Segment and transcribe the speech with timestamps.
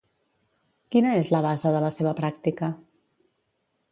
[0.95, 2.73] Quina és la base de la seva pràctica?